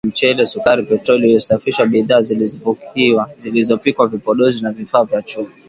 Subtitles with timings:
[0.03, 2.21] Mafuta ya mawese, mchele, sukari, petroli iliyosafishwa, bidhaa
[3.39, 5.49] zilizopikwa, vipodozi na vifaa vya chuma